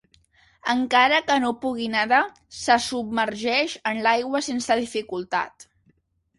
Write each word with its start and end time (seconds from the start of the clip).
Encara 0.73 1.19
que 1.27 1.35
no 1.43 1.51
pugui 1.65 1.85
nedar, 1.97 2.23
se 2.61 2.79
submergeix 2.87 3.79
en 3.93 4.03
l'aigua 4.09 4.45
sense 4.51 4.83
dificultat. 4.85 5.71